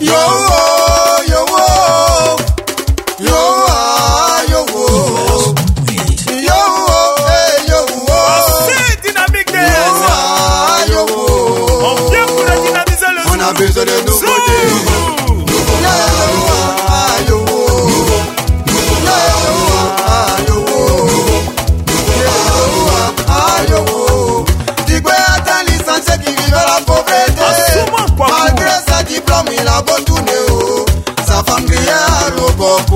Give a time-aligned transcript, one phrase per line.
[0.00, 0.45] Yo.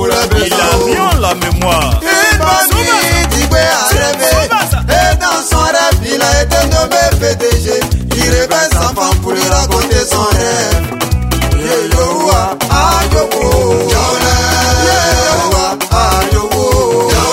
[0.02, 0.27] Il a
[0.86, 2.00] bien la mémoire.
[2.00, 4.32] Une bonne nuit d'Igwe a rêvé.
[4.88, 7.80] Et dans son rêve, il a été nommé PDG.
[8.16, 10.86] Il réveille sa femme pour lui raconter son rêve.
[11.58, 13.44] Yo yo wa, ah yo wo.
[13.91, 14.05] Yo
[15.52, 17.10] wa, ah yo wo.
[17.10, 17.24] Yo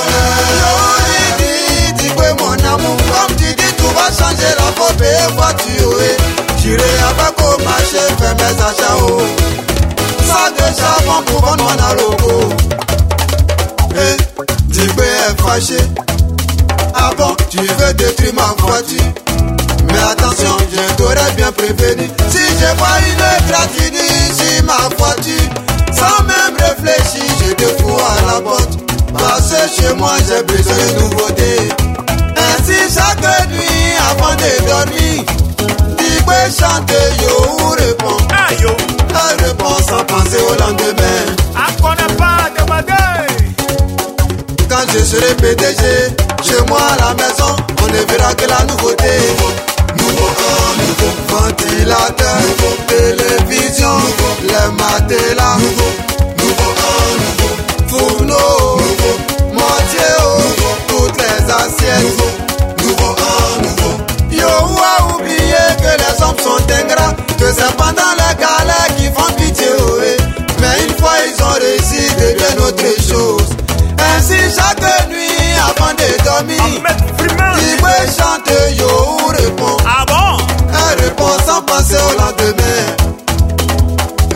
[1.38, 6.00] dit Igwe mon amour, comme tu dis, tout va changer la peau et voiture.
[6.58, 8.98] J'irai à Bako marcher, faire mes achats.
[9.04, 9.22] Oh.
[10.28, 12.17] Ça déjà, mon pour vendre mon halo.
[15.58, 15.78] fâché.
[16.94, 19.02] Ah bon, tu veux détruire ma voiture.
[19.86, 22.10] Mais attention, je t'aurais bien prévenu.
[22.30, 25.50] Si je vois une tragédie sur ma voiture,
[25.94, 28.78] sans même réfléchir, je te fous à la porte.
[29.14, 31.70] Parce que chez moi, j'ai besoin de nouveautés.
[32.38, 35.24] Ainsi, chaque nuit, avant de dormir,
[35.98, 38.18] tu peux chanter, yo, ou répond.
[38.30, 38.68] Elle
[39.16, 41.07] ah, répond sans penser au lendemain.
[45.08, 45.84] serai PDG.
[46.44, 49.14] Chez moi à la maison, on ne verra que la nouveauté.
[49.98, 51.12] Nouveau, nouveau, nouveau.
[51.30, 53.96] Ventilateur, nouveau, télévision.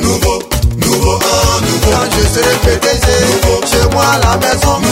[0.02, 0.40] Nouveau,
[0.78, 1.92] nouveau, un nouveau.
[1.92, 3.62] Quand je serai PDG, nouveau.
[3.68, 4.91] chez moi la maison.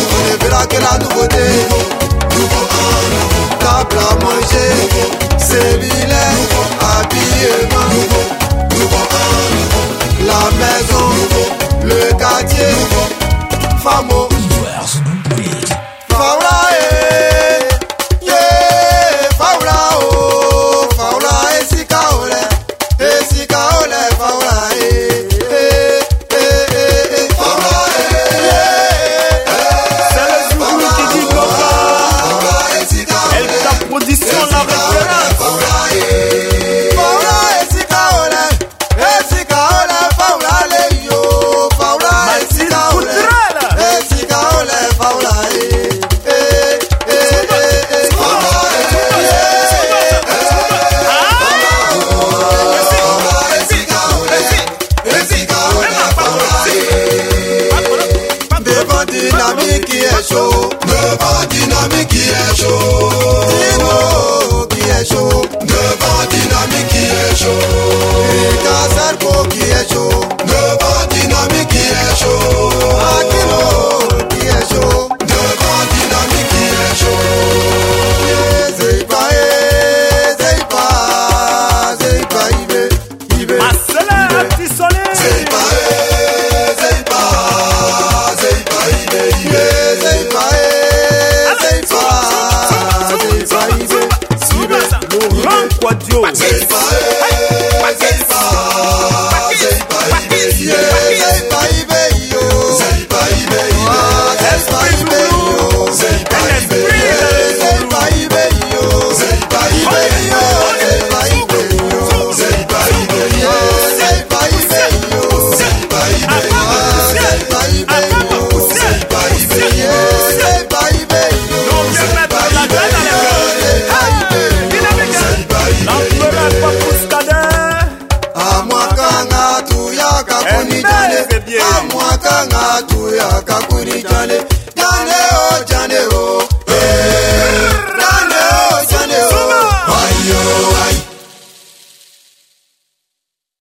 [60.29, 60.68] show.